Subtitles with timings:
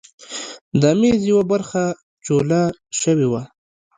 [0.81, 1.83] د میز یوه برخه
[2.25, 2.61] چوله
[3.01, 3.41] شوې وه.